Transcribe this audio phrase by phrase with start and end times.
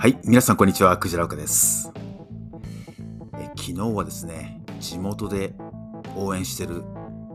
[0.00, 1.92] はい、皆さんこんにちは、クジラオカです。
[3.34, 5.52] え昨日はですね、地元で
[6.16, 6.82] 応援してる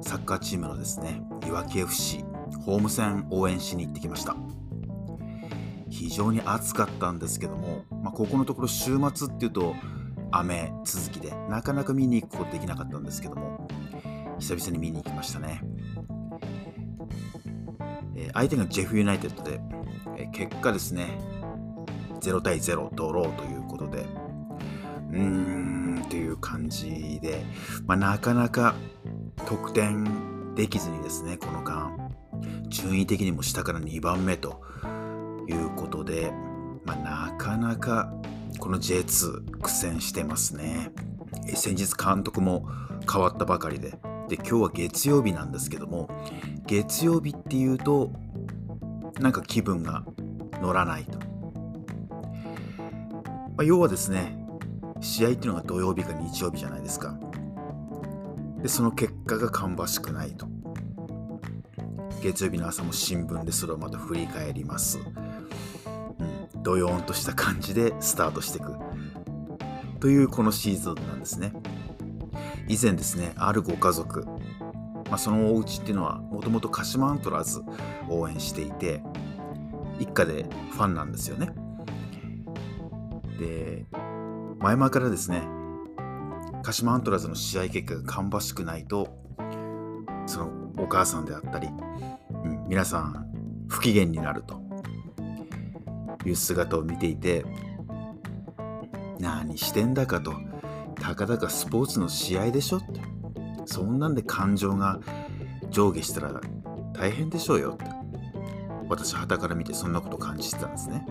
[0.01, 2.25] サッカーチームのですね、いわき FC
[2.65, 4.35] ホーム戦応援しに行ってきました。
[5.92, 9.75] 非常に暑かったんですけども、まあ、ここのところ週末っていうと
[10.31, 13.67] 雨続きでなかなか見に行くことできなかったんですけども、
[14.39, 15.61] 久々に見に行きましたね。
[18.16, 19.61] え相手がジェフユナイテッドで、
[20.17, 21.20] え結果ですね、
[22.31, 24.05] 0対0ドローということで、
[25.11, 27.43] うーん、という感じで、
[27.85, 28.75] まあ、なかなか
[29.45, 31.91] 得点できずにですね、この間、
[32.67, 34.61] 順位的にも下から2番目と
[35.48, 36.31] いうことで、
[36.85, 38.13] まあ、なかなか
[38.59, 40.91] この J2 苦戦してますね。
[41.55, 42.67] 先日監督も
[43.12, 43.91] 変わったばかりで、
[44.29, 46.09] で、今日は月曜日なんですけども、
[46.65, 48.12] 月曜日っていうと、
[49.20, 50.03] なんか気分が
[50.62, 51.20] 乗らないと。
[53.57, 54.37] まあ、要はですね、
[54.99, 57.17] 試合っていうのが土曜日か日曜日じゃないですか。
[58.62, 60.47] で、その結果が芳しくないと。
[62.21, 65.00] 月曜日の朝も新聞でそれをまた振り返ります。
[66.53, 68.73] うん、どよーんとした感じでスタートしていく。
[70.00, 71.53] というこのシーズンなんですね。
[72.67, 74.25] 以前ですね、あるご家族、
[75.09, 77.62] まあ、そのお家っていうのはもともと鹿島アントラーズ
[78.09, 79.02] 応援していて、
[80.00, 81.53] 一家でファンなんですよね。
[83.38, 83.86] で、
[84.59, 85.41] 前々からですね、
[86.64, 89.17] 鹿島アントラーズの試合結果が芳しくないと、
[90.25, 94.61] そのお母さんであったり、うん、皆さん不機嫌になると
[96.25, 97.45] いう姿を見ていて、
[99.19, 100.33] 何してんだかと、
[100.95, 103.02] たかだかスポーツの試合でしょって、
[103.66, 105.00] そんなんで感情が
[105.69, 106.41] 上下したら
[106.94, 107.86] 大変でしょうよって、
[108.88, 111.06] 私、旗から見てそんなこと感じてたんですね。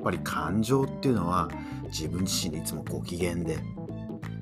[0.00, 1.48] っぱり感情っていうのは
[1.84, 3.58] 自分自身でいつもご機嫌で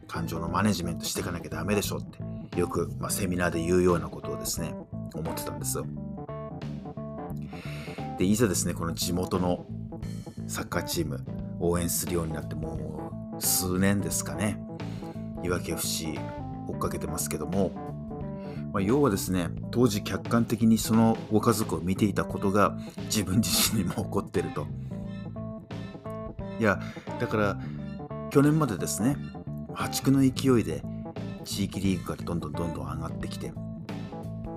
[0.07, 4.75] 感情のマネジメントしていかなきゃダメでしょってよく、まあ、セミナーで言うようなことをですね
[5.15, 5.87] 思ってたんですよ。
[8.19, 9.67] でいざですねこの地元の
[10.47, 11.25] サッカーチーム
[11.61, 14.59] 応援するようになってもう数年ですかね
[15.45, 16.19] いわき FC
[16.69, 17.71] 追っかけてますけども、
[18.73, 24.67] まあ、要はですね当時客観的にそのご家族を見ていたことが自分自身にも起こってると。
[26.59, 26.81] いや、
[27.21, 27.59] だから、
[28.31, 29.17] 去年までですね、
[29.75, 30.83] 破竹の勢いで、
[31.45, 33.53] 地域リーグからどんどんどんどん上がってきて、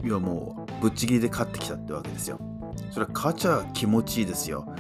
[0.04, 2.40] 要はもう、ぶっちぎりで勝ってきたってわけですよ。
[2.90, 4.74] それは勝ちゃ気持ちいいですよ。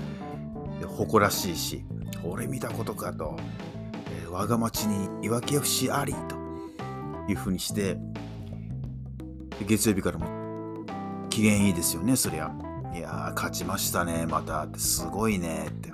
[0.87, 1.85] 誇らしいし、
[2.23, 3.37] 俺見たことかと、
[4.23, 6.37] えー我が町にいわき FC ありと
[7.27, 7.97] いうふうにして、
[9.65, 10.85] 月曜日からも
[11.29, 12.51] 機嫌いいですよね、そりゃ。
[12.95, 15.91] いやー、勝ちましたね、またって、すごいねって。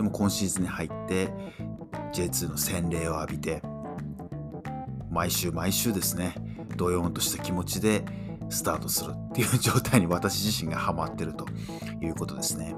[0.00, 1.28] でも今シーズンに入って
[2.14, 3.60] J2 の洗礼を浴びて
[5.10, 6.34] 毎週毎週ですね
[6.76, 8.02] どよんとした気持ちで
[8.48, 11.44] スタートするっていう状態に私自身がハマってると
[12.00, 12.74] いうことですね。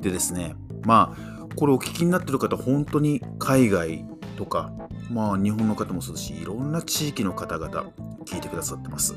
[0.00, 4.04] でですねまあこれお聞きになってる方本当に海外
[4.36, 4.72] とか
[5.08, 7.92] まあ日本の方もそうですしいろんな地域の方々
[8.24, 9.14] 聞いてくださってます。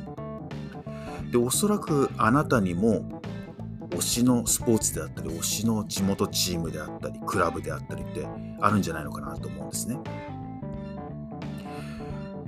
[1.31, 3.20] でおそらくあなたにも
[3.91, 8.25] 推しのスポーツであったり推しの地元チームであったりクラブであったりって
[8.59, 9.99] あるんじゃないのかなと思うんですね。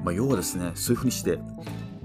[0.04, 1.40] まあ、要はですねそういうふうにして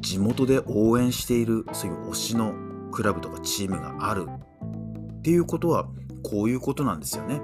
[0.01, 2.55] 地元で応援しているそういう推しの
[2.93, 4.27] クラブとかチームがある
[5.19, 5.89] っていうことは
[6.23, 7.41] こういうことなんですよね。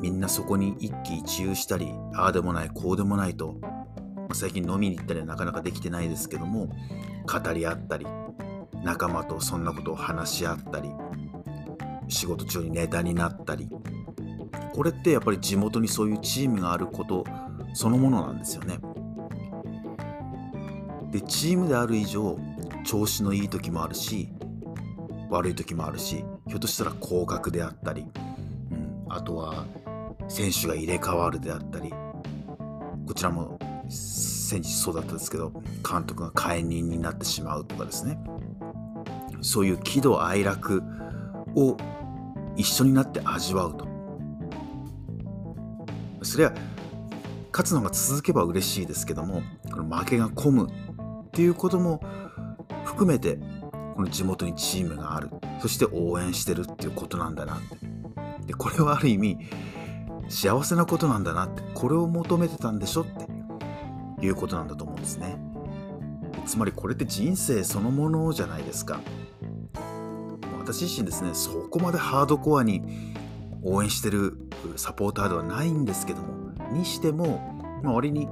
[0.00, 6.68] みんなそこに一喜一憂したりああでもないこうでもないと、まあ、最近飲みに行ったりはなかなかできてないですけども
[7.26, 8.06] 語り合ったり
[8.82, 10.90] 仲間とそんなことを話し合ったり
[12.08, 13.68] 仕事中にネタになったり
[14.74, 17.24] これってやっぱり地元にそういうチームがあること
[17.74, 18.78] そのものなんですよね。
[21.12, 22.38] でチームである以上
[22.84, 24.28] 調子のいい時もあるし
[25.28, 28.06] 悪い時もあるしひょっとしたら降格であったり、
[28.70, 29.64] うん、あとは
[30.28, 31.92] 選手が入れ替わるであったり
[33.06, 35.52] こちらも先日そうだったんですけど
[35.88, 38.18] 監督が解任になってしまうとかですね。
[39.42, 40.82] そういう喜怒哀楽
[41.54, 41.76] を
[42.56, 43.88] 一緒になって味わうと。
[46.22, 46.52] それは
[47.52, 52.02] 勝つのが続けば嬉しいですけども、この負けが込むっていうことも
[52.84, 53.38] 含めて、
[53.94, 58.46] この地元にチームがある、そして応援してるっていうことなんだなって。
[58.46, 59.38] で、これはある意味、
[60.28, 63.06] 幸せなことなんだなって、これを求めてたんでしょっ
[64.18, 65.38] ていうことなんだと思うんですね。
[66.46, 69.00] つまりこれって人生そのものじゃないですか。
[70.60, 72.82] 私自身ですねそこまでハードコアに
[73.62, 74.36] 応援してる
[74.76, 76.40] サポーターではないんですけども
[76.72, 78.28] にしても、まあ、割に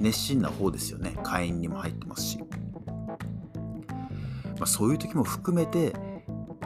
[0.00, 1.16] 熱心な方ですよね。
[1.22, 2.44] 会員にも入ってますし、ま
[4.62, 5.94] あ、そういう時も含めて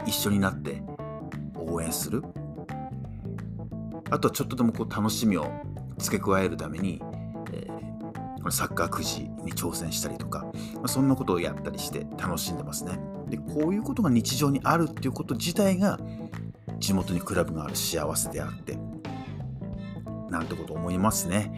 [0.05, 0.83] 一緒になって
[1.55, 2.23] 応援する。
[4.09, 5.47] あとはちょっとでもこう楽しみを
[5.97, 7.01] 付け加えるために、
[7.51, 10.45] えー、サッカーくじに挑戦したりとか、
[10.75, 12.99] まあ、そんなことをやったりして楽しんでますね。
[13.33, 15.99] でこういうことが日常にあるっていうこと自体が
[16.77, 18.77] 地元にクラブがある幸せであって
[20.29, 21.51] なんてこと思いますね、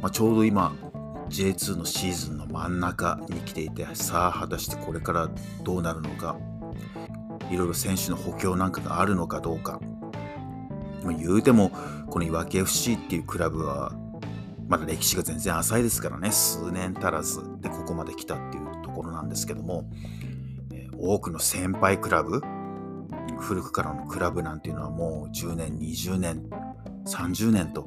[0.00, 0.76] まあ、ちょうど今
[1.30, 5.28] J2 のシーズンの真ん中に来ていてさあ果たしてこれから
[5.64, 6.38] どうなるのか
[7.50, 9.80] いろいろ選手の補強なんかがあるのかどうか。
[11.18, 11.70] 言うても
[12.10, 13.92] このいわき FC っていうクラブは
[14.68, 16.30] まだ歴史が全然浅いですからね。
[16.30, 19.84] 数年足らずでここまで来たっていうところなんですけども、
[21.00, 22.42] 多くの先輩クラブ
[23.38, 26.42] 古くからのクラブなんていうのはもう10年20年
[27.06, 27.84] 30年と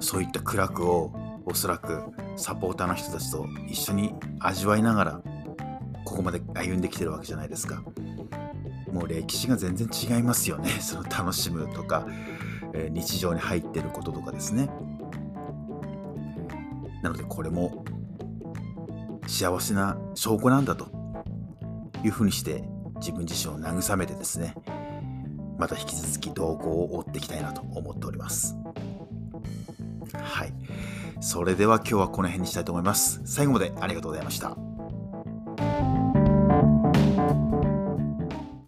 [0.00, 1.12] そういった苦楽を
[1.46, 2.02] おそらく
[2.36, 5.22] サポーターの人たちと一緒に味わいながら
[6.04, 7.82] ここまで歩んできてるわけじゃないですか。
[8.92, 10.70] もう歴史が全然違いますよね。
[10.80, 12.06] その楽しむとか、
[12.72, 14.70] え、日常に入ってることとかですね。
[17.02, 17.84] なのでこれも
[19.26, 20.97] 幸せな証拠なんだと
[22.04, 22.64] いうふうにして
[22.96, 24.54] 自分自身を慰めてですね、
[25.58, 28.56] また引き続き動向を追っていきたいなと思っております。
[30.14, 30.52] はい。
[31.20, 33.20] それでは今日はこの辺にしたいと思います。
[33.24, 34.67] 最後までありがとうございました。